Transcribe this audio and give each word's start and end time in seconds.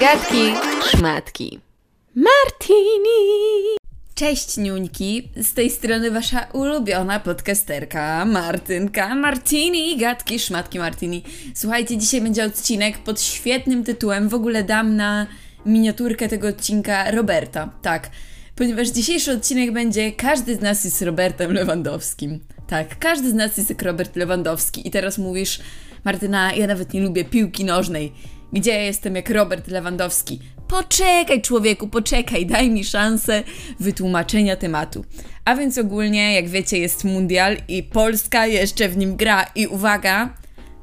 Gadki, 0.00 0.52
szmatki. 0.90 1.60
Martini! 2.14 3.76
Cześć 4.14 4.56
niuńki, 4.56 5.28
z 5.36 5.54
tej 5.54 5.70
strony 5.70 6.10
wasza 6.10 6.46
ulubiona 6.52 7.20
podcasterka 7.20 8.24
Martynka 8.24 9.14
Martini, 9.14 9.96
gadki, 9.98 10.38
szmatki 10.38 10.78
Martini. 10.78 11.22
Słuchajcie, 11.54 11.98
dzisiaj 11.98 12.20
będzie 12.20 12.44
odcinek 12.44 12.98
pod 12.98 13.20
świetnym 13.20 13.84
tytułem, 13.84 14.28
w 14.28 14.34
ogóle 14.34 14.64
dam 14.64 14.96
na 14.96 15.26
miniaturkę 15.66 16.28
tego 16.28 16.48
odcinka 16.48 17.10
Roberta, 17.10 17.70
tak. 17.82 18.10
Ponieważ 18.56 18.88
dzisiejszy 18.88 19.32
odcinek 19.32 19.72
będzie 19.72 20.12
Każdy 20.12 20.56
z 20.56 20.60
nas 20.60 20.84
jest 20.84 21.02
Robertem 21.02 21.52
Lewandowskim. 21.52 22.40
Tak, 22.66 22.98
każdy 22.98 23.30
z 23.30 23.34
nas 23.34 23.56
jest 23.56 23.70
jak 23.70 23.82
Robert 23.82 24.16
Lewandowski. 24.16 24.88
I 24.88 24.90
teraz 24.90 25.18
mówisz, 25.18 25.60
Martyna, 26.04 26.52
ja 26.52 26.66
nawet 26.66 26.92
nie 26.92 27.00
lubię 27.00 27.24
piłki 27.24 27.64
nożnej. 27.64 28.12
Gdzie 28.52 28.70
ja 28.70 28.80
jestem 28.82 29.16
jak 29.16 29.30
Robert 29.30 29.68
Lewandowski? 29.68 30.40
Poczekaj, 30.68 31.42
człowieku, 31.42 31.88
poczekaj, 31.88 32.46
daj 32.46 32.70
mi 32.70 32.84
szansę 32.84 33.42
wytłumaczenia 33.80 34.56
tematu. 34.56 35.04
A 35.44 35.56
więc 35.56 35.78
ogólnie, 35.78 36.34
jak 36.34 36.48
wiecie, 36.48 36.78
jest 36.78 37.04
mundial 37.04 37.56
i 37.68 37.82
Polska 37.82 38.46
jeszcze 38.46 38.88
w 38.88 38.96
nim 38.96 39.16
gra. 39.16 39.46
I 39.54 39.66
uwaga, 39.66 40.34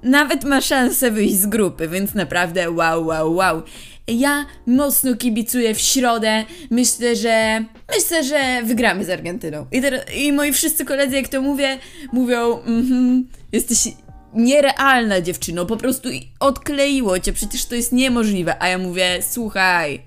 nawet 0.03 0.43
ma 0.43 0.61
szansę 0.61 1.11
wyjść 1.11 1.35
z 1.35 1.45
grupy, 1.45 1.87
więc 1.87 2.13
naprawdę 2.13 2.71
wow, 2.71 3.05
wow, 3.05 3.33
wow. 3.33 3.63
Ja 4.07 4.45
mocno 4.65 5.15
kibicuję 5.15 5.75
w 5.75 5.79
środę. 5.79 6.45
Myślę, 6.69 7.15
że. 7.15 7.65
Myślę, 7.95 8.23
że 8.23 8.61
wygramy 8.63 9.05
z 9.05 9.09
Argentyną. 9.09 9.65
I, 9.71 9.81
teraz, 9.81 10.01
i 10.15 10.33
moi 10.33 10.53
wszyscy 10.53 10.85
koledzy, 10.85 11.15
jak 11.15 11.27
to 11.27 11.41
mówię, 11.41 11.77
mówią: 12.13 12.59
mhm, 12.59 13.27
jesteś 13.51 13.87
nierealna 14.33 15.21
dziewczyno, 15.21 15.65
po 15.65 15.77
prostu 15.77 16.09
odkleiło 16.39 17.19
cię, 17.19 17.33
przecież 17.33 17.65
to 17.65 17.75
jest 17.75 17.91
niemożliwe. 17.91 18.63
A 18.63 18.67
ja 18.67 18.77
mówię: 18.77 19.19
słuchaj. 19.29 20.01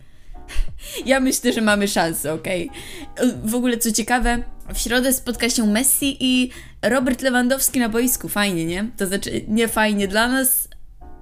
Ja 1.06 1.20
myślę, 1.20 1.52
że 1.52 1.60
mamy 1.60 1.88
szansę, 1.88 2.32
okej? 2.32 2.70
Okay? 3.14 3.32
W 3.44 3.54
ogóle 3.54 3.78
co 3.78 3.92
ciekawe, 3.92 4.42
w 4.74 4.78
środę 4.78 5.12
spotka 5.12 5.50
się 5.50 5.66
Messi 5.66 6.16
i 6.20 6.50
Robert 6.82 7.22
Lewandowski 7.22 7.78
na 7.80 7.88
boisku. 7.88 8.28
Fajnie, 8.28 8.64
nie? 8.64 8.90
To 8.96 9.06
znaczy, 9.06 9.44
nie 9.48 9.68
fajnie 9.68 10.08
dla 10.08 10.28
nas, 10.28 10.68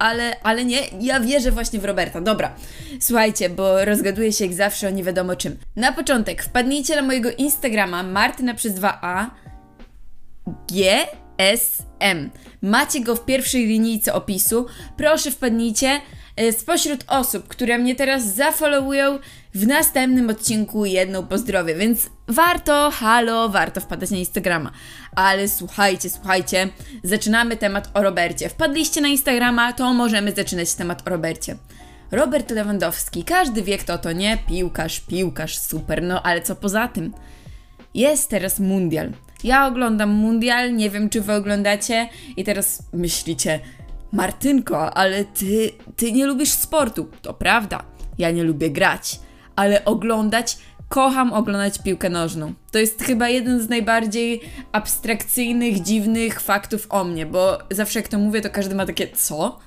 ale, 0.02 0.36
ale 0.42 0.64
nie, 0.64 0.80
ja 1.00 1.20
wierzę 1.20 1.52
właśnie 1.52 1.80
w 1.80 1.84
Roberta. 1.84 2.20
Dobra, 2.20 2.54
słuchajcie, 3.00 3.50
bo 3.50 3.84
rozgaduję 3.84 4.32
się 4.32 4.44
jak 4.44 4.54
zawsze 4.54 4.88
o 4.88 4.90
nie 4.90 5.04
wiadomo 5.04 5.36
czym. 5.36 5.56
Na 5.76 5.92
początek 5.92 6.42
wpadnijcie 6.42 6.96
na 6.96 7.02
mojego 7.02 7.30
Instagrama 7.30 8.02
Martyna 8.02 8.54
przez 8.54 8.74
2a 8.74 9.26
GSM. 10.46 12.30
Macie 12.62 13.00
go 13.00 13.16
w 13.16 13.24
pierwszej 13.24 13.66
linijce 13.66 14.14
opisu. 14.14 14.66
Proszę 14.96 15.30
wpadnijcie. 15.30 16.00
E, 16.36 16.52
spośród 16.52 17.04
osób, 17.08 17.48
które 17.48 17.78
mnie 17.78 17.94
teraz 17.94 18.34
zafollowują, 18.34 19.18
w 19.54 19.66
następnym 19.66 20.30
odcinku 20.30 20.84
jedną 20.84 21.26
pozdrowię, 21.26 21.74
więc 21.74 22.10
warto, 22.28 22.90
halo, 22.90 23.48
warto 23.48 23.80
wpadać 23.80 24.10
na 24.10 24.16
Instagrama. 24.16 24.70
Ale 25.16 25.48
słuchajcie, 25.48 26.10
słuchajcie, 26.10 26.68
zaczynamy 27.04 27.56
temat 27.56 27.90
o 27.94 28.02
Robercie. 28.02 28.48
Wpadliście 28.48 29.00
na 29.00 29.08
Instagrama, 29.08 29.72
to 29.72 29.94
możemy 29.94 30.32
zaczynać 30.32 30.74
temat 30.74 31.06
o 31.06 31.10
Robercie. 31.10 31.56
Robert 32.10 32.50
Lewandowski, 32.50 33.24
każdy 33.24 33.62
wie 33.62 33.78
kto 33.78 33.98
to 33.98 34.12
nie, 34.12 34.38
piłkarz, 34.48 35.00
piłkarz, 35.00 35.58
super, 35.58 36.02
no 36.02 36.22
ale 36.22 36.42
co 36.42 36.56
poza 36.56 36.88
tym? 36.88 37.14
Jest 37.94 38.30
teraz 38.30 38.60
mundial. 38.60 39.12
Ja 39.44 39.66
oglądam 39.66 40.10
mundial, 40.10 40.74
nie 40.76 40.90
wiem 40.90 41.08
czy 41.08 41.20
wy 41.20 41.32
oglądacie 41.32 42.08
i 42.36 42.44
teraz 42.44 42.82
myślicie, 42.92 43.60
Martynko, 44.12 44.94
ale 44.94 45.24
ty, 45.24 45.70
ty 45.96 46.12
nie 46.12 46.26
lubisz 46.26 46.50
sportu. 46.50 47.08
To 47.22 47.34
prawda, 47.34 47.82
ja 48.18 48.30
nie 48.30 48.42
lubię 48.42 48.70
grać, 48.70 49.20
ale 49.56 49.84
oglądać, 49.84 50.58
kocham 50.92 51.32
oglądać 51.32 51.78
piłkę 51.78 52.10
nożną. 52.10 52.54
To 52.70 52.78
jest 52.78 53.02
chyba 53.02 53.28
jeden 53.28 53.60
z 53.60 53.68
najbardziej 53.68 54.40
abstrakcyjnych, 54.72 55.82
dziwnych 55.82 56.40
faktów 56.40 56.86
o 56.90 57.04
mnie, 57.04 57.26
bo 57.26 57.58
zawsze 57.70 57.98
jak 57.98 58.08
to 58.08 58.18
mówię, 58.18 58.40
to 58.40 58.50
każdy 58.50 58.74
ma 58.74 58.86
takie, 58.86 59.08
co? 59.08 59.58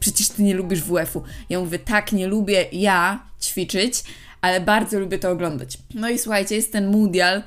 Przecież 0.00 0.28
ty 0.28 0.42
nie 0.42 0.54
lubisz 0.54 0.82
WF-u. 0.82 1.22
Ja 1.48 1.60
mówię, 1.60 1.78
tak, 1.78 2.12
nie 2.12 2.26
lubię 2.26 2.64
ja 2.72 3.26
ćwiczyć, 3.42 4.02
ale 4.40 4.60
bardzo 4.60 5.00
lubię 5.00 5.18
to 5.18 5.30
oglądać. 5.30 5.78
No 5.94 6.08
i 6.08 6.18
słuchajcie, 6.18 6.56
jest 6.56 6.72
ten 6.72 6.86
mundial 6.86 7.42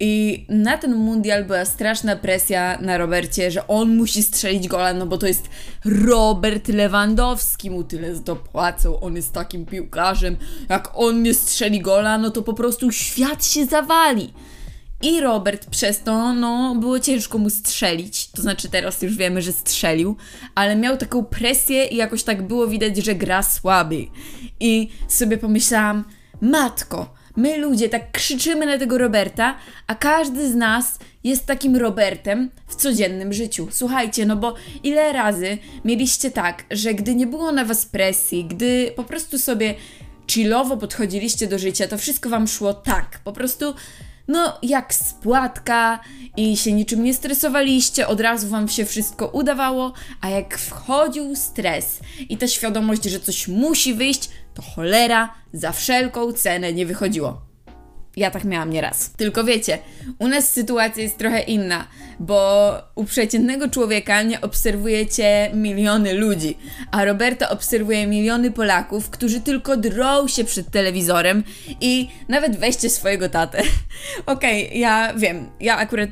i 0.00 0.44
na 0.48 0.78
ten 0.78 0.94
mundial 0.94 1.44
była 1.44 1.64
straszna 1.64 2.16
presja 2.16 2.78
na 2.80 2.98
Robercie, 2.98 3.50
że 3.50 3.66
on 3.66 3.96
musi 3.96 4.22
strzelić 4.22 4.68
gola, 4.68 4.94
no 4.94 5.06
bo 5.06 5.18
to 5.18 5.26
jest 5.26 5.48
Robert 5.84 6.68
Lewandowski, 6.68 7.70
mu 7.70 7.84
tyle 7.84 8.14
dopłacą, 8.14 9.00
on 9.00 9.16
jest 9.16 9.32
takim 9.32 9.66
piłkarzem. 9.66 10.36
Jak 10.68 10.90
on 10.94 11.22
nie 11.22 11.34
strzeli 11.34 11.80
gola, 11.80 12.18
no 12.18 12.30
to 12.30 12.42
po 12.42 12.54
prostu 12.54 12.92
świat 12.92 13.46
się 13.46 13.66
zawali. 13.66 14.32
I 15.02 15.20
Robert 15.20 15.66
przez 15.70 16.02
to, 16.02 16.34
no, 16.34 16.74
było 16.74 17.00
ciężko 17.00 17.38
mu 17.38 17.50
strzelić. 17.50 18.30
To 18.30 18.42
znaczy, 18.42 18.68
teraz 18.68 19.02
już 19.02 19.16
wiemy, 19.16 19.42
że 19.42 19.52
strzelił, 19.52 20.16
ale 20.54 20.76
miał 20.76 20.96
taką 20.96 21.24
presję 21.24 21.84
i 21.86 21.96
jakoś 21.96 22.22
tak 22.22 22.42
było 22.46 22.66
widać, 22.66 22.96
że 22.96 23.14
gra 23.14 23.42
słaby. 23.42 24.06
I 24.60 24.88
sobie 25.08 25.38
pomyślałam, 25.38 26.04
matko, 26.40 27.19
My 27.36 27.58
ludzie 27.58 27.88
tak 27.88 28.10
krzyczymy 28.10 28.66
na 28.66 28.78
tego 28.78 28.98
Roberta, 28.98 29.56
a 29.86 29.94
każdy 29.94 30.50
z 30.50 30.54
nas 30.54 30.98
jest 31.24 31.46
takim 31.46 31.76
Robertem 31.76 32.50
w 32.66 32.74
codziennym 32.74 33.32
życiu. 33.32 33.68
Słuchajcie, 33.70 34.26
no 34.26 34.36
bo 34.36 34.54
ile 34.82 35.12
razy 35.12 35.58
mieliście 35.84 36.30
tak, 36.30 36.64
że 36.70 36.94
gdy 36.94 37.14
nie 37.14 37.26
było 37.26 37.52
na 37.52 37.64
was 37.64 37.86
presji, 37.86 38.44
gdy 38.44 38.92
po 38.96 39.04
prostu 39.04 39.38
sobie 39.38 39.74
chillowo 40.30 40.76
podchodziliście 40.76 41.46
do 41.46 41.58
życia, 41.58 41.88
to 41.88 41.98
wszystko 41.98 42.28
wam 42.28 42.48
szło 42.48 42.74
tak, 42.74 43.20
po 43.24 43.32
prostu 43.32 43.74
no 44.30 44.58
jak 44.62 44.94
spłatka 44.94 46.00
i 46.36 46.56
się 46.56 46.72
niczym 46.72 47.04
nie 47.04 47.14
stresowaliście, 47.14 48.06
od 48.06 48.20
razu 48.20 48.48
wam 48.48 48.68
się 48.68 48.84
wszystko 48.84 49.26
udawało, 49.26 49.92
a 50.20 50.28
jak 50.28 50.58
wchodził 50.58 51.36
stres 51.36 52.00
i 52.28 52.36
ta 52.36 52.48
świadomość, 52.48 53.04
że 53.04 53.20
coś 53.20 53.48
musi 53.48 53.94
wyjść, 53.94 54.30
to 54.54 54.62
cholera 54.62 55.34
za 55.52 55.72
wszelką 55.72 56.32
cenę 56.32 56.72
nie 56.72 56.86
wychodziło. 56.86 57.49
Ja 58.16 58.30
tak 58.30 58.44
miałam 58.44 58.70
nieraz. 58.70 59.10
Tylko 59.10 59.44
wiecie, 59.44 59.78
u 60.18 60.28
nas 60.28 60.52
sytuacja 60.52 61.02
jest 61.02 61.18
trochę 61.18 61.40
inna, 61.40 61.86
bo 62.20 62.72
u 62.94 63.04
przeciętnego 63.04 63.68
człowieka 63.68 64.22
nie 64.22 64.40
obserwujecie 64.40 65.50
miliony 65.54 66.14
ludzi, 66.14 66.56
a 66.90 67.04
Roberta 67.04 67.50
obserwuje 67.50 68.06
miliony 68.06 68.50
Polaków, 68.50 69.10
którzy 69.10 69.40
tylko 69.40 69.76
drą 69.76 70.28
się 70.28 70.44
przed 70.44 70.70
telewizorem 70.70 71.44
i 71.80 72.08
nawet 72.28 72.56
weźcie 72.56 72.90
swojego 72.90 73.28
tatę. 73.28 73.62
Okej, 74.26 74.66
okay, 74.66 74.78
ja 74.78 75.14
wiem, 75.14 75.46
ja 75.60 75.76
akurat 75.76 76.10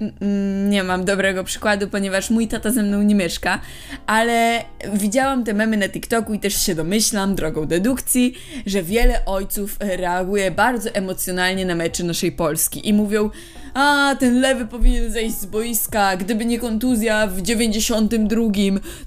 nie 0.69 0.85
mam 0.85 1.05
dobrego 1.05 1.45
przykładu, 1.45 1.89
ponieważ 1.89 2.31
mój 2.31 2.49
tata 2.49 2.71
ze 2.71 2.83
mną 2.83 3.03
nie 3.03 3.15
mieszka, 3.15 3.61
ale 4.07 4.65
widziałam 4.93 5.45
te 5.45 5.55
memy 5.55 5.77
na 5.77 5.89
TikToku 5.89 6.35
i 6.35 6.39
też 6.39 6.67
się 6.67 6.75
domyślam, 6.75 7.35
drogą 7.35 7.67
dedukcji, 7.67 8.35
że 8.67 8.83
wiele 8.83 9.25
ojców 9.25 9.77
reaguje 9.81 10.51
bardzo 10.51 10.91
emocjonalnie 10.91 11.67
na 11.67 11.75
mecze 11.75 11.98
naszej 12.05 12.33
Polski 12.33 12.89
i 12.89 12.93
mówią, 12.93 13.31
a 13.75 14.17
ten 14.21 14.41
lewy 14.41 14.67
powinien 14.67 15.13
zejść 15.13 15.37
z 15.37 15.47
boiska, 15.47 16.17
gdyby 16.17 16.45
nie 16.45 16.59
kontuzja 16.59 17.27
w 17.27 17.43
92, 17.43 18.43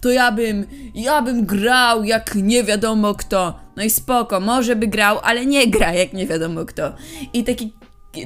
to 0.01 0.11
ja 0.11 0.31
bym, 0.31 0.65
ja 0.95 1.21
bym 1.21 1.45
grał 1.45 2.03
jak 2.03 2.35
nie 2.35 2.63
wiadomo 2.63 3.13
kto. 3.13 3.59
No 3.75 3.83
i 3.83 3.89
spoko, 3.89 4.39
może 4.39 4.75
by 4.75 4.87
grał, 4.87 5.19
ale 5.23 5.45
nie 5.45 5.67
gra 5.67 5.93
jak 5.93 6.13
nie 6.13 6.27
wiadomo 6.27 6.65
kto. 6.65 6.93
I 7.33 7.43
taki, 7.43 7.73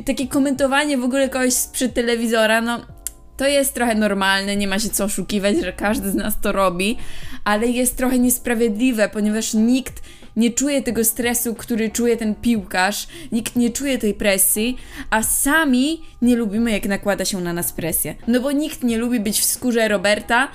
takie 0.06 0.28
komentowanie 0.28 0.98
w 0.98 1.04
ogóle 1.04 1.30
kogoś 1.30 1.54
sprzed 1.54 1.94
telewizora, 1.94 2.62
no 2.62 2.95
to 3.38 3.48
jest 3.48 3.74
trochę 3.74 3.96
normalne, 3.96 4.56
nie 4.56 4.68
ma 4.68 4.80
się 4.80 4.90
co 4.90 5.04
oszukiwać, 5.04 5.58
że 5.58 5.74
każdy 5.74 6.12
z 6.12 6.16
nas 6.16 6.40
to 6.42 6.52
robi, 6.52 6.98
ale 7.44 7.68
jest 7.68 7.98
trochę 7.98 8.20
niesprawiedliwe, 8.20 9.10
ponieważ 9.10 9.54
nikt 9.54 10.02
nie 10.36 10.52
czuje 10.52 10.82
tego 10.82 11.04
stresu, 11.04 11.56
który 11.56 11.90
czuje 11.90 12.18
ten 12.18 12.36
piłkarz, 12.36 13.08
nikt 13.32 13.56
nie 13.56 13.70
czuje 13.70 13.98
tej 13.98 14.14
presji, 14.14 14.78
a 15.10 15.24
sami 15.24 16.02
nie 16.22 16.36
lubimy, 16.36 16.72
jak 16.72 16.86
nakłada 16.86 17.26
się 17.26 17.42
na 17.42 17.54
nas 17.54 17.72
presję. 17.72 18.16
No 18.28 18.40
bo 18.40 18.52
nikt 18.52 18.84
nie 18.84 18.98
lubi 18.98 19.20
być 19.20 19.40
w 19.40 19.46
skórze 19.46 19.88
Roberta, 19.88 20.48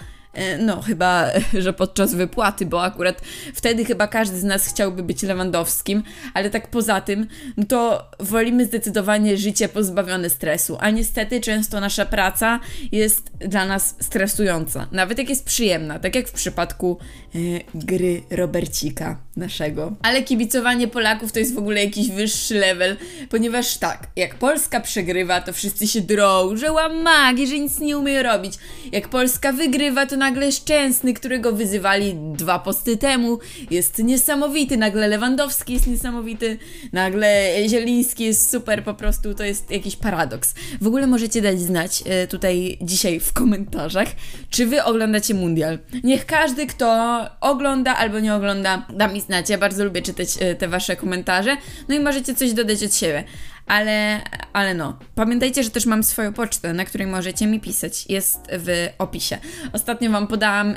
no, 0.59 0.83
chyba, 0.83 1.27
że 1.65 1.73
podczas 1.73 2.15
wypłaty, 2.15 2.67
bo 2.67 2.83
akurat 2.83 3.23
wtedy 3.55 3.85
chyba 3.85 4.07
każdy 4.07 4.39
z 4.39 4.45
nas 4.45 4.67
chciałby 4.67 5.03
być 5.03 5.23
Lewandowskim, 5.23 6.03
ale 6.35 6.51
tak 6.51 6.69
poza 6.71 7.01
tym, 7.01 7.27
no 7.57 7.65
to 7.65 8.11
wolimy 8.21 8.65
zdecydowanie 8.65 9.37
życie 9.37 9.69
pozbawione 9.69 10.31
stresu, 10.31 10.77
a 10.81 10.91
niestety 10.91 11.41
często 11.41 11.81
nasza 11.81 12.07
praca 12.07 12.61
jest 12.93 13.31
dla 13.39 13.67
nas 13.67 13.95
stresująca, 14.01 14.89
nawet 14.93 15.19
jak 15.19 15.29
jest 15.29 15.45
przyjemna, 15.45 15.99
tak 15.99 16.15
jak 16.15 16.29
w 16.29 16.33
przypadku 16.33 16.99
e, 17.35 17.39
gry 17.75 18.23
Robercika 18.31 19.17
naszego. 19.37 19.93
Ale 20.03 20.23
kibicowanie 20.23 20.89
Polaków 20.89 21.33
to 21.33 21.39
jest 21.39 21.55
w 21.55 21.59
ogóle 21.59 21.85
jakiś 21.85 22.11
wyższy 22.11 22.55
level, 22.55 22.97
ponieważ 23.29 23.77
tak, 23.77 24.07
jak 24.17 24.35
Polska 24.35 24.81
przegrywa, 24.81 25.41
to 25.41 25.53
wszyscy 25.53 25.89
się 25.89 26.01
drą, 26.01 26.57
że 26.57 26.73
łamagi, 26.73 27.47
że 27.47 27.59
nic 27.59 27.79
nie 27.79 27.99
umie 27.99 28.23
robić. 28.23 28.55
Jak 28.93 29.09
Polska 29.09 29.53
wygrywa, 29.53 30.07
to 30.07 30.17
nagle 30.21 30.53
Szczęsny, 30.53 31.15
którego 31.15 31.53
wyzywali 31.53 32.15
dwa 32.15 32.59
posty 32.59 32.97
temu, 32.97 33.39
jest 33.71 33.99
niesamowity, 33.99 34.77
nagle 34.77 35.09
Lewandowski 35.09 35.73
jest 35.73 35.87
niesamowity, 35.87 36.59
nagle 36.93 37.53
Zieliński 37.69 38.25
jest 38.25 38.51
super, 38.51 38.85
po 38.85 38.95
prostu 38.95 39.35
to 39.35 39.45
jest 39.45 39.71
jakiś 39.71 39.97
paradoks. 39.97 40.55
W 40.81 40.87
ogóle 40.87 41.07
możecie 41.07 41.43
dać 41.43 41.61
znać 41.61 42.03
e, 42.07 42.27
tutaj 42.27 42.79
dzisiaj 42.83 43.21
w 43.21 43.33
komentarzach, 43.33 44.09
czy 44.51 44.67
wy 44.67 44.85
oglądacie 44.85 45.35
Mundial. 45.35 45.79
Niech 46.05 46.27
każdy, 46.27 46.67
kto 46.67 47.21
ogląda 47.41 47.97
albo 47.97 48.21
nie 48.21 48.35
ogląda, 48.35 48.87
da 48.97 49.09
mi 49.09 49.21
znać. 49.21 49.51
Ja 49.51 49.59
bardzo 49.59 49.85
lubię 49.85 50.03
czytać 50.03 50.29
e, 50.41 50.55
te 50.55 50.69
wasze 50.69 50.97
komentarze, 50.97 51.57
no 51.89 51.95
i 51.95 52.01
możecie 52.01 52.35
coś 52.35 52.53
dodać 52.53 52.83
od 52.83 52.95
siebie 52.95 53.25
ale, 53.71 54.21
ale 54.53 54.75
no. 54.75 54.99
Pamiętajcie, 55.15 55.63
że 55.63 55.71
też 55.71 55.87
mam 55.87 56.03
swoją 56.03 56.33
pocztę, 56.33 56.73
na 56.73 56.85
której 56.85 57.07
możecie 57.07 57.47
mi 57.47 57.61
pisać. 57.61 58.07
Jest 58.09 58.41
w 58.53 58.89
opisie. 58.99 59.39
Ostatnio 59.73 60.11
Wam 60.11 60.27
podałam 60.27 60.69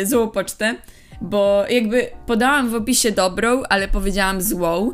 yy, 0.00 0.06
złą 0.06 0.28
pocztę, 0.28 0.74
bo 1.20 1.64
jakby 1.70 2.10
podałam 2.26 2.70
w 2.70 2.74
opisie 2.74 3.12
dobrą, 3.12 3.62
ale 3.68 3.88
powiedziałam 3.88 4.42
złą 4.42 4.92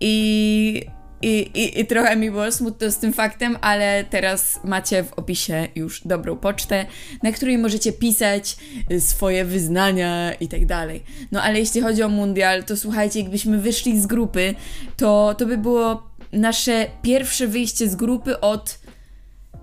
i, 0.00 0.86
i, 1.22 1.50
i, 1.54 1.80
i 1.80 1.86
trochę 1.86 2.16
mi 2.16 2.30
było 2.30 2.52
smutno 2.52 2.90
z 2.90 2.98
tym 2.98 3.12
faktem, 3.12 3.56
ale 3.60 4.04
teraz 4.04 4.60
macie 4.64 5.04
w 5.04 5.12
opisie 5.12 5.68
już 5.74 6.06
dobrą 6.06 6.36
pocztę, 6.36 6.86
na 7.22 7.32
której 7.32 7.58
możecie 7.58 7.92
pisać 7.92 8.56
y, 8.92 9.00
swoje 9.00 9.44
wyznania 9.44 10.34
i 10.34 10.48
tak 10.48 10.66
dalej. 10.66 11.02
No 11.32 11.42
ale 11.42 11.58
jeśli 11.58 11.80
chodzi 11.80 12.02
o 12.02 12.08
mundial, 12.08 12.64
to 12.64 12.76
słuchajcie, 12.76 13.20
jakbyśmy 13.20 13.58
wyszli 13.58 14.00
z 14.00 14.06
grupy, 14.06 14.54
to, 14.96 15.34
to 15.38 15.46
by 15.46 15.58
było 15.58 16.09
nasze 16.32 16.86
pierwsze 17.02 17.46
wyjście 17.46 17.88
z 17.88 17.94
grupy 17.94 18.40
od. 18.40 18.78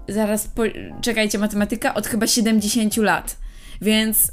Zaraz, 0.07 0.47
po, 0.47 0.63
czekajcie, 1.01 1.39
matematyka, 1.39 1.93
od 1.93 2.07
chyba 2.07 2.27
70 2.27 2.97
lat. 2.97 3.37
Więc 3.81 4.31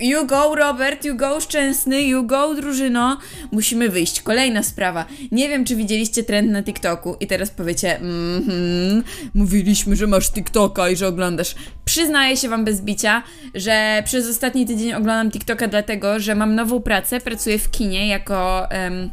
You 0.00 0.26
go, 0.26 0.54
Robert, 0.54 1.04
you 1.04 1.16
go, 1.16 1.40
Szczęsny, 1.40 2.02
you 2.02 2.26
go, 2.26 2.54
drużyno. 2.54 3.18
Musimy 3.52 3.88
wyjść. 3.88 4.22
Kolejna 4.22 4.62
sprawa. 4.62 5.04
Nie 5.32 5.48
wiem, 5.48 5.64
czy 5.64 5.76
widzieliście 5.76 6.22
trend 6.22 6.50
na 6.50 6.62
TikToku 6.62 7.16
i 7.20 7.26
teraz 7.26 7.50
powiecie, 7.50 7.96
mhm, 7.96 9.02
mówiliśmy, 9.34 9.96
że 9.96 10.06
masz 10.06 10.30
TikToka 10.30 10.90
i 10.90 10.96
że 10.96 11.08
oglądasz. 11.08 11.54
Przyznaję 11.84 12.36
się 12.36 12.48
wam 12.48 12.64
bez 12.64 12.80
bicia, 12.80 13.22
że 13.54 14.02
przez 14.04 14.30
ostatni 14.30 14.66
tydzień 14.66 14.92
oglądam 14.92 15.30
TikToka 15.30 15.68
dlatego, 15.68 16.20
że 16.20 16.34
mam 16.34 16.54
nową 16.54 16.82
pracę, 16.82 17.20
pracuję 17.20 17.58
w 17.58 17.70
kinie 17.70 18.08
jako... 18.08 18.68
Um, 18.84 19.10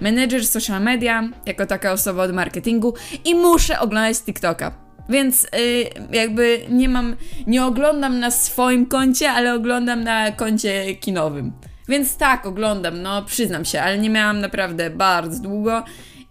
menedżer 0.00 0.46
social 0.46 0.82
media, 0.82 1.28
jako 1.46 1.66
taka 1.66 1.92
osoba 1.92 2.22
od 2.22 2.32
marketingu 2.32 2.94
i 3.24 3.34
muszę 3.34 3.80
oglądać 3.80 4.20
TikToka. 4.20 4.72
Więc 5.08 5.42
yy, 5.42 5.90
jakby 6.12 6.60
nie 6.68 6.88
mam, 6.88 7.16
nie 7.46 7.64
oglądam 7.64 8.20
na 8.20 8.30
swoim 8.30 8.86
koncie, 8.86 9.30
ale 9.30 9.54
oglądam 9.54 10.04
na 10.04 10.32
koncie 10.32 10.94
kinowym. 10.94 11.52
Więc 11.88 12.16
tak, 12.16 12.46
oglądam, 12.46 13.02
no 13.02 13.22
przyznam 13.22 13.64
się, 13.64 13.80
ale 13.80 13.98
nie 13.98 14.10
miałam 14.10 14.40
naprawdę 14.40 14.90
bardzo 14.90 15.42
długo 15.42 15.82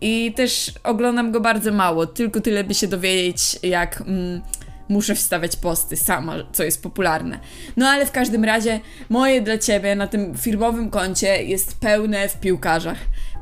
i 0.01 0.33
też 0.35 0.71
oglądam 0.83 1.31
go 1.31 1.39
bardzo 1.39 1.71
mało, 1.71 2.05
tylko 2.05 2.41
tyle 2.41 2.63
by 2.63 2.73
się 2.73 2.87
dowiedzieć, 2.87 3.59
jak 3.63 4.01
mm, 4.01 4.41
muszę 4.89 5.15
wstawiać 5.15 5.55
posty 5.55 5.95
sama, 5.95 6.35
co 6.51 6.63
jest 6.63 6.83
popularne. 6.83 7.39
No 7.77 7.87
ale 7.87 8.05
w 8.05 8.11
każdym 8.11 8.43
razie 8.43 8.79
moje 9.09 9.41
dla 9.41 9.57
ciebie 9.57 9.95
na 9.95 10.07
tym 10.07 10.37
firmowym 10.37 10.89
koncie 10.89 11.43
jest 11.43 11.79
pełne 11.79 12.29
w 12.29 12.39
piłkarzach 12.39 12.97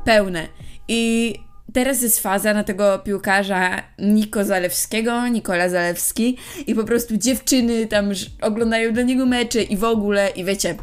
pełne. 0.06 0.48
I 0.88 1.34
teraz 1.72 2.02
jest 2.02 2.20
faza 2.20 2.54
na 2.54 2.64
tego 2.64 2.98
piłkarza 2.98 3.82
Niko 3.98 4.44
Zalewskiego, 4.44 5.28
Nikola 5.28 5.68
Zalewski 5.68 6.36
i 6.66 6.74
po 6.74 6.84
prostu 6.84 7.16
dziewczyny 7.16 7.86
tam 7.86 8.10
oglądają 8.40 8.92
dla 8.92 9.02
niego 9.02 9.26
mecze 9.26 9.62
i 9.62 9.76
w 9.76 9.84
ogóle, 9.84 10.28
i 10.28 10.44
wiecie, 10.44 10.74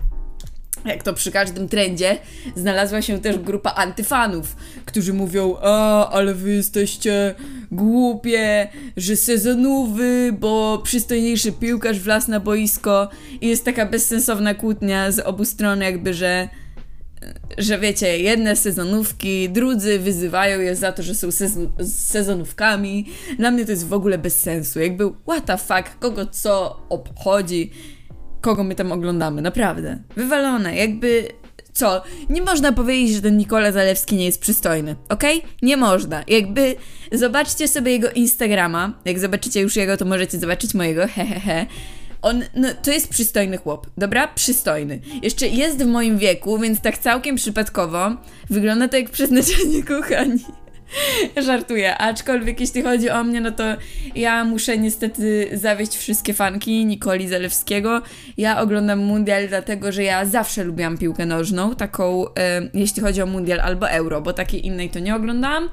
jak 0.85 1.03
to 1.03 1.13
przy 1.13 1.31
każdym 1.31 1.69
trendzie, 1.69 2.17
znalazła 2.55 3.01
się 3.01 3.19
też 3.19 3.37
grupa 3.37 3.73
antyfanów, 3.73 4.55
którzy 4.85 5.13
mówią, 5.13 5.55
a, 5.61 6.09
ale 6.09 6.33
wy 6.33 6.51
jesteście 6.51 7.35
głupie, 7.71 8.67
że 8.97 9.15
sezonowy, 9.15 10.33
bo 10.39 10.81
przystojniejszy 10.83 11.51
piłkarz 11.51 11.99
wlazł 11.99 12.31
na 12.31 12.39
boisko 12.39 13.09
i 13.41 13.47
jest 13.47 13.65
taka 13.65 13.85
bezsensowna 13.85 14.53
kłótnia 14.53 15.11
z 15.11 15.19
obu 15.19 15.45
stron 15.45 15.81
jakby, 15.81 16.13
że 16.13 16.49
że 17.57 17.79
wiecie, 17.79 18.19
jedne 18.19 18.55
sezonówki, 18.55 19.49
drudzy 19.49 19.99
wyzywają 19.99 20.59
je 20.59 20.75
za 20.75 20.91
to, 20.91 21.03
że 21.03 21.15
są 21.15 21.31
sezon 21.31 21.71
sezonówkami. 21.87 23.05
Dla 23.37 23.51
mnie 23.51 23.65
to 23.65 23.71
jest 23.71 23.87
w 23.87 23.93
ogóle 23.93 24.17
bez 24.17 24.41
sensu. 24.41 24.79
Jakby, 24.79 25.11
what 25.27 25.45
the 25.45 25.57
fuck, 25.57 25.99
kogo 25.99 26.25
co 26.25 26.79
obchodzi, 26.89 27.71
kogo 28.41 28.63
my 28.63 28.75
tam 28.75 28.91
oglądamy, 28.91 29.41
naprawdę. 29.41 29.99
Wywalone, 30.15 30.75
jakby 30.75 31.27
co? 31.73 32.03
Nie 32.29 32.41
można 32.41 32.71
powiedzieć, 32.71 33.15
że 33.15 33.21
ten 33.21 33.37
Nikola 33.37 33.71
Zalewski 33.71 34.15
nie 34.15 34.25
jest 34.25 34.41
przystojny, 34.41 34.95
ok? 35.09 35.23
Nie 35.61 35.77
można. 35.77 36.23
Jakby 36.27 36.75
zobaczcie 37.11 37.67
sobie 37.67 37.91
jego 37.91 38.11
Instagrama. 38.11 38.93
Jak 39.05 39.19
zobaczycie 39.19 39.61
już 39.61 39.75
jego, 39.75 39.97
to 39.97 40.05
możecie 40.05 40.39
zobaczyć 40.39 40.73
mojego, 40.73 41.01
hehehe. 41.01 41.39
He, 41.39 41.39
he. 41.39 41.65
On, 42.23 42.43
no, 42.55 42.67
to 42.83 42.91
jest 42.91 43.09
przystojny 43.09 43.57
chłop, 43.57 43.87
dobra? 43.97 44.27
Przystojny. 44.27 44.99
Jeszcze 45.21 45.47
jest 45.47 45.83
w 45.83 45.87
moim 45.87 46.17
wieku, 46.17 46.59
więc 46.59 46.81
tak 46.81 46.97
całkiem 46.97 47.35
przypadkowo 47.35 48.11
wygląda 48.49 48.87
to 48.87 48.97
jak 48.97 49.09
przeznaczenie 49.09 49.83
kochani. 49.97 50.39
Żartuję, 51.45 51.97
aczkolwiek 51.97 52.59
jeśli 52.59 52.81
chodzi 52.81 53.09
o 53.09 53.23
mnie, 53.23 53.41
no 53.41 53.51
to 53.51 53.63
ja 54.15 54.45
muszę 54.45 54.77
niestety 54.77 55.49
zawieść 55.53 55.97
wszystkie 55.97 56.33
fanki 56.33 56.85
Nikoli 56.85 57.27
Zalewskiego. 57.27 58.01
Ja 58.37 58.61
oglądam 58.61 58.99
mundial 58.99 59.47
dlatego, 59.47 59.91
że 59.91 60.03
ja 60.03 60.25
zawsze 60.25 60.63
lubiłam 60.63 60.97
piłkę 60.97 61.25
nożną, 61.25 61.75
taką, 61.75 62.25
e, 62.33 62.69
jeśli 62.73 63.01
chodzi 63.01 63.21
o 63.21 63.25
mundial 63.25 63.59
albo 63.59 63.89
euro, 63.89 64.21
bo 64.21 64.33
takiej 64.33 64.65
innej 64.65 64.89
to 64.89 64.99
nie 64.99 65.15
oglądałam 65.15 65.69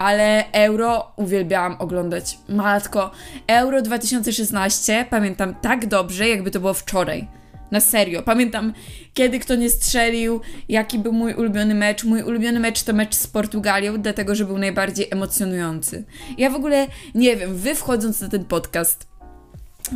ale 0.00 0.52
Euro 0.52 1.12
uwielbiałam 1.16 1.76
oglądać. 1.78 2.38
Matko, 2.48 3.10
Euro 3.46 3.82
2016 3.82 5.06
pamiętam 5.10 5.54
tak 5.54 5.86
dobrze, 5.86 6.28
jakby 6.28 6.50
to 6.50 6.60
było 6.60 6.74
wczoraj. 6.74 7.28
Na 7.70 7.80
serio. 7.80 8.22
Pamiętam, 8.22 8.72
kiedy 9.14 9.38
kto 9.38 9.54
nie 9.54 9.70
strzelił, 9.70 10.40
jaki 10.68 10.98
był 10.98 11.12
mój 11.12 11.34
ulubiony 11.34 11.74
mecz. 11.74 12.04
Mój 12.04 12.22
ulubiony 12.22 12.60
mecz 12.60 12.82
to 12.82 12.92
mecz 12.92 13.14
z 13.14 13.26
Portugalią, 13.26 14.02
dlatego 14.02 14.34
że 14.34 14.44
był 14.44 14.58
najbardziej 14.58 15.08
emocjonujący. 15.10 16.04
Ja 16.38 16.50
w 16.50 16.54
ogóle 16.54 16.86
nie 17.14 17.36
wiem, 17.36 17.56
wy 17.56 17.74
wchodząc 17.74 18.20
na 18.20 18.28
ten 18.28 18.44
podcast, 18.44 19.09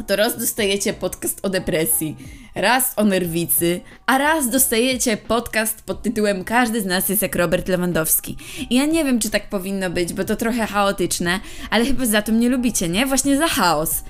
to 0.02 0.16
raz 0.16 0.38
dostajecie 0.38 0.92
podcast 0.92 1.40
o 1.42 1.50
depresji, 1.50 2.16
raz 2.54 2.92
o 2.96 3.04
nerwicy, 3.04 3.80
a 4.06 4.18
raz 4.18 4.50
dostajecie 4.50 5.16
podcast 5.16 5.82
pod 5.82 6.02
tytułem 6.02 6.44
Każdy 6.44 6.80
z 6.80 6.86
nas 6.86 7.08
jest 7.08 7.22
jak 7.22 7.36
Robert 7.36 7.68
Lewandowski. 7.68 8.36
I 8.70 8.74
ja 8.74 8.86
nie 8.86 9.04
wiem, 9.04 9.20
czy 9.20 9.30
tak 9.30 9.48
powinno 9.48 9.90
być, 9.90 10.12
bo 10.12 10.24
to 10.24 10.36
trochę 10.36 10.66
chaotyczne, 10.66 11.40
ale 11.70 11.84
chyba 11.84 12.06
za 12.06 12.22
to 12.22 12.32
mnie 12.32 12.48
lubicie, 12.48 12.88
nie? 12.88 13.06
Właśnie 13.06 13.36
za 13.36 13.48
chaos. 13.48 14.04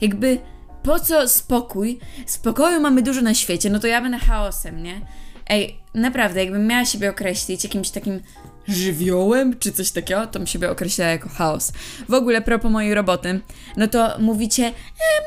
Jakby 0.00 0.38
po 0.82 1.00
co 1.00 1.28
spokój? 1.28 1.98
Spokoju 2.26 2.80
mamy 2.80 3.02
dużo 3.02 3.22
na 3.22 3.34
świecie, 3.34 3.70
no 3.70 3.78
to 3.78 3.86
ja 3.86 4.00
będę 4.00 4.18
chaosem, 4.18 4.82
nie? 4.82 5.00
Ej, 5.48 5.80
naprawdę, 5.94 6.44
jakbym 6.44 6.66
miała 6.66 6.84
siebie 6.84 7.10
określić 7.10 7.64
jakimś 7.64 7.90
takim 7.90 8.20
żywiołem, 8.68 9.58
czy 9.58 9.72
coś 9.72 9.90
takiego, 9.90 10.26
to 10.26 10.38
mi 10.38 10.46
siebie 10.46 10.70
określa 10.70 11.06
jako 11.06 11.28
chaos. 11.28 11.72
W 12.08 12.14
ogóle, 12.14 12.42
propos 12.42 12.72
mojej 12.72 12.94
roboty, 12.94 13.40
no 13.76 13.88
to 13.88 14.18
mówicie, 14.18 14.62
e, 14.62 14.72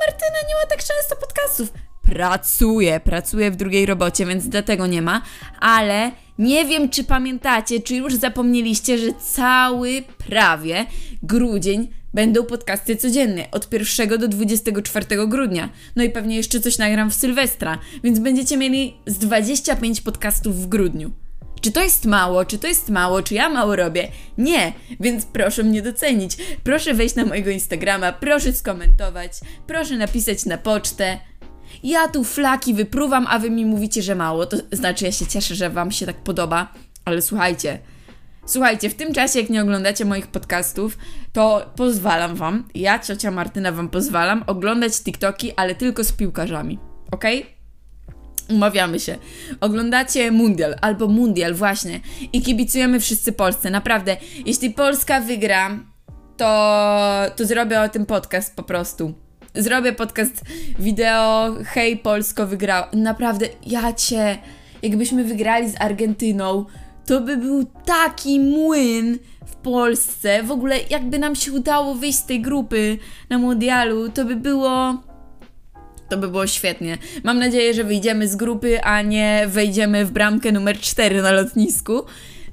Martyna 0.07 0.49
nie 0.49 0.55
ma 0.55 0.65
tak 0.69 0.79
często 0.79 1.15
podcastów. 1.15 1.73
Pracuję, 2.01 2.99
pracuję 2.99 3.51
w 3.51 3.55
drugiej 3.55 3.85
robocie, 3.85 4.25
więc 4.25 4.47
dlatego 4.47 4.87
nie 4.87 5.01
ma, 5.01 5.21
ale 5.59 6.11
nie 6.39 6.65
wiem, 6.65 6.89
czy 6.89 7.03
pamiętacie, 7.03 7.79
czy 7.79 7.95
już 7.95 8.15
zapomnieliście, 8.15 8.97
że 8.97 9.13
cały 9.33 10.03
prawie 10.17 10.85
grudzień 11.23 11.87
będą 12.13 12.43
podcasty 12.43 12.95
codziennie, 12.95 13.47
od 13.51 13.73
1 13.73 14.19
do 14.19 14.27
24 14.27 15.27
grudnia. 15.27 15.69
No 15.95 16.03
i 16.03 16.09
pewnie 16.09 16.35
jeszcze 16.35 16.59
coś 16.59 16.77
nagram 16.77 17.11
w 17.11 17.13
Sylwestra, 17.13 17.79
więc 18.03 18.19
będziecie 18.19 18.57
mieli 18.57 18.95
z 19.05 19.17
25 19.17 20.01
podcastów 20.01 20.55
w 20.55 20.67
grudniu. 20.67 21.11
Czy 21.61 21.71
to 21.71 21.81
jest 21.83 22.05
mało? 22.05 22.45
Czy 22.45 22.57
to 22.57 22.67
jest 22.67 22.89
mało? 22.89 23.21
Czy 23.21 23.33
ja 23.33 23.49
mało 23.49 23.75
robię? 23.75 24.07
Nie, 24.37 24.73
więc 24.99 25.25
proszę 25.25 25.63
mnie 25.63 25.81
docenić. 25.81 26.37
Proszę 26.63 26.93
wejść 26.93 27.15
na 27.15 27.25
mojego 27.25 27.49
Instagrama, 27.49 28.11
proszę 28.11 28.53
skomentować, 28.53 29.31
proszę 29.67 29.97
napisać 29.97 30.45
na 30.45 30.57
pocztę. 30.57 31.17
Ja 31.83 32.07
tu 32.07 32.23
flaki 32.23 32.73
wypruwam, 32.73 33.27
a 33.29 33.39
wy 33.39 33.49
mi 33.49 33.65
mówicie, 33.65 34.01
że 34.01 34.15
mało. 34.15 34.45
To 34.45 34.57
znaczy, 34.71 35.05
ja 35.05 35.11
się 35.11 35.27
cieszę, 35.27 35.55
że 35.55 35.69
wam 35.69 35.91
się 35.91 36.05
tak 36.05 36.15
podoba, 36.15 36.73
ale 37.05 37.21
słuchajcie. 37.21 37.79
Słuchajcie, 38.45 38.89
w 38.89 38.95
tym 38.95 39.13
czasie, 39.13 39.39
jak 39.39 39.49
nie 39.49 39.61
oglądacie 39.61 40.05
moich 40.05 40.27
podcastów, 40.27 40.97
to 41.33 41.71
pozwalam 41.75 42.35
wam, 42.35 42.63
ja, 42.75 42.99
ciocia 42.99 43.31
Martyna, 43.31 43.71
wam 43.71 43.89
pozwalam 43.89 44.43
oglądać 44.47 45.01
TikToki, 45.03 45.53
ale 45.55 45.75
tylko 45.75 46.03
z 46.03 46.11
piłkarzami. 46.11 46.79
ok? 47.11 47.25
Umawiamy 48.51 48.99
się. 48.99 49.17
Oglądacie 49.61 50.31
Mundial 50.31 50.75
albo 50.81 51.07
Mundial 51.07 51.53
właśnie 51.53 51.99
i 52.33 52.41
kibicujemy 52.41 52.99
wszyscy 52.99 53.31
Polsce. 53.31 53.69
Naprawdę, 53.69 54.17
jeśli 54.45 54.69
Polska 54.69 55.21
wygra, 55.21 55.79
to, 56.37 57.31
to 57.35 57.45
zrobię 57.45 57.81
o 57.81 57.89
tym 57.89 58.05
podcast 58.05 58.55
po 58.55 58.63
prostu. 58.63 59.13
zrobię 59.55 59.93
podcast 59.93 60.41
wideo, 60.79 61.55
hej 61.65 61.97
Polsko 61.97 62.47
wygrała. 62.47 62.89
Naprawdę, 62.93 63.45
ja 63.65 63.93
cię, 63.93 64.37
jakbyśmy 64.81 65.23
wygrali 65.23 65.69
z 65.69 65.81
Argentyną, 65.81 66.65
to 67.05 67.21
by 67.21 67.37
był 67.37 67.65
taki 67.85 68.39
młyn 68.39 69.19
w 69.45 69.55
Polsce. 69.55 70.43
W 70.43 70.51
ogóle 70.51 70.75
jakby 70.89 71.19
nam 71.19 71.35
się 71.35 71.51
udało 71.51 71.95
wyjść 71.95 72.17
z 72.17 72.25
tej 72.25 72.41
grupy 72.41 72.97
na 73.29 73.37
mundialu, 73.37 74.09
to 74.09 74.25
by 74.25 74.35
było... 74.35 75.03
To 76.11 76.17
by 76.17 76.27
było 76.27 76.47
świetnie. 76.47 76.97
Mam 77.23 77.39
nadzieję, 77.39 77.73
że 77.73 77.83
wyjdziemy 77.83 78.27
z 78.27 78.35
grupy, 78.35 78.81
a 78.81 79.01
nie 79.01 79.43
wejdziemy 79.47 80.05
w 80.05 80.11
bramkę 80.11 80.51
numer 80.51 80.79
4 80.79 81.21
na 81.21 81.31
lotnisku. 81.31 82.03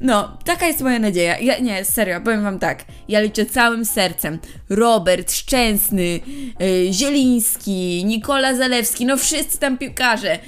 No, 0.00 0.38
taka 0.44 0.66
jest 0.66 0.80
moja 0.80 0.98
nadzieja. 0.98 1.38
Ja, 1.38 1.58
nie, 1.58 1.84
serio, 1.84 2.20
powiem 2.20 2.42
wam 2.42 2.58
tak. 2.58 2.84
Ja 3.08 3.20
liczę 3.20 3.46
całym 3.46 3.84
sercem. 3.84 4.38
Robert, 4.68 5.32
Szczęsny, 5.32 6.20
yy, 6.60 6.92
Zieliński, 6.92 8.04
Nikola 8.04 8.54
Zalewski, 8.54 9.06
no 9.06 9.16
wszyscy 9.16 9.58
tam 9.58 9.78
piłkarze. 9.78 10.38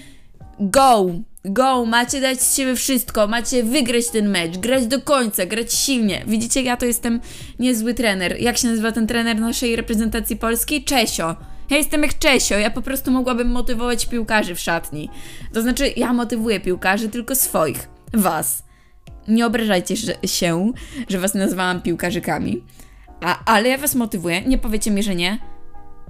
Go! 0.61 1.11
Go! 1.45 1.87
Macie 1.87 2.21
dać 2.21 2.43
z 2.43 2.57
siebie 2.57 2.76
wszystko, 2.76 3.26
macie 3.26 3.62
wygrać 3.62 4.09
ten 4.09 4.29
mecz, 4.29 4.59
grać 4.59 4.87
do 4.87 5.00
końca, 5.00 5.47
grać 5.47 5.73
silnie. 5.73 6.25
Widzicie, 6.26 6.62
ja 6.62 6.76
to 6.76 6.87
jestem 6.87 7.21
niezły 7.59 7.95
trener. 7.95 8.40
Jak 8.40 8.59
się 8.59 8.69
nazywa 8.69 8.93
ten 8.93 9.07
trener 9.07 9.40
naszej 9.40 9.76
reprezentacji 9.76 10.37
polskiej? 10.37 10.85
Czesio. 10.85 11.50
Ja 11.71 11.77
jestem 11.77 12.03
jak 12.03 12.19
Czesio, 12.19 12.59
ja 12.59 12.71
po 12.71 12.83
prostu 12.83 13.11
mogłabym 13.11 13.50
motywować 13.50 14.07
piłkarzy 14.07 14.55
w 14.55 14.61
szatni. 14.61 15.11
To 15.53 15.62
znaczy, 15.62 15.93
ja 15.97 16.12
motywuję 16.12 16.61
piłkarzy, 16.61 17.09
tylko 17.09 17.35
swoich. 17.35 17.89
Was. 18.15 18.62
Nie 19.29 19.47
obrażajcie 19.47 19.97
się, 20.25 20.73
że 21.09 21.19
was 21.19 21.35
nazwałam 21.35 21.83
piłkarzykami. 21.83 22.65
A, 23.21 23.45
ale 23.45 23.69
ja 23.69 23.79
was 23.79 23.95
motywuję. 23.95 24.43
Nie 24.43 24.59
powiecie 24.59 24.91
mi, 24.91 25.03
że 25.03 25.15
nie. 25.15 25.39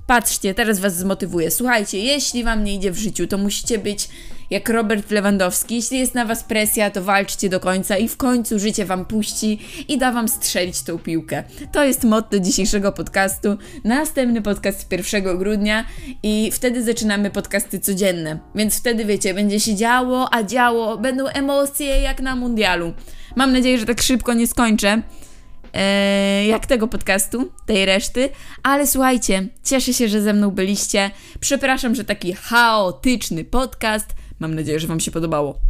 Patrzcie, 0.07 0.55
teraz 0.55 0.81
was 0.81 0.97
zmotywuję. 0.97 1.50
Słuchajcie, 1.50 1.99
jeśli 1.99 2.45
wam 2.45 2.64
nie 2.64 2.75
idzie 2.75 2.90
w 2.90 2.99
życiu, 2.99 3.26
to 3.26 3.38
musicie 3.38 3.79
być 3.79 4.09
jak 4.50 4.69
Robert 4.69 5.11
Lewandowski. 5.11 5.75
Jeśli 5.76 5.99
jest 5.99 6.14
na 6.14 6.25
was 6.25 6.45
presja, 6.45 6.90
to 6.90 7.02
walczcie 7.02 7.49
do 7.49 7.61
końca 7.61 7.97
i 7.97 8.09
w 8.09 8.16
końcu 8.16 8.59
życie 8.59 8.85
wam 8.85 9.04
puści 9.04 9.59
i 9.88 9.99
da 9.99 10.12
wam 10.12 10.28
strzelić 10.28 10.83
tą 10.83 10.99
piłkę. 10.99 11.45
To 11.73 11.85
jest 11.85 12.04
motto 12.04 12.40
dzisiejszego 12.40 12.92
podcastu. 12.92 13.57
Następny 13.85 14.42
podcast 14.42 14.92
1 14.92 15.38
grudnia 15.38 15.85
i 16.23 16.50
wtedy 16.52 16.85
zaczynamy 16.85 17.30
podcasty 17.30 17.80
codzienne. 17.80 18.38
Więc 18.54 18.78
wtedy 18.78 19.04
wiecie, 19.04 19.35
będzie 19.35 19.61
się 19.61 19.75
działo, 19.75 20.35
a 20.35 20.42
działo, 20.42 20.99
będą 20.99 21.26
emocje 21.26 22.00
jak 22.00 22.21
na 22.21 22.37
mundialu. 22.37 22.92
Mam 23.37 23.52
nadzieję, 23.52 23.78
że 23.78 23.87
tak 23.87 24.02
szybko 24.02 24.35
nie 24.35 24.47
skończę 24.47 25.02
e, 25.73 26.47
jak 26.47 26.66
tego 26.66 26.88
podcastu, 26.88 27.52
tej 27.66 27.87
reszty, 27.87 28.28
ale 28.62 28.87
słuchajcie, 28.87 29.47
cieszę 29.64 29.95
się, 29.95 30.09
że 30.09 30.23
ze 30.23 30.33
mną 30.33 30.50
byliście. 30.50 31.11
Przepraszam, 31.40 31.95
że 31.95 32.04
taki 32.04 32.33
chaotyczny 32.33 33.45
podcast. 33.45 34.20
Mam 34.40 34.54
nadzieję, 34.54 34.80
że 34.80 34.87
Wam 34.87 35.00
się 35.00 35.11
podobało. 35.11 35.61